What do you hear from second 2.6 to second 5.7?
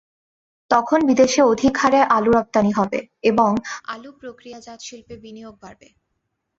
হবে এবং আলু প্রক্রিয়াজাতশিল্পে বিনিয়োগ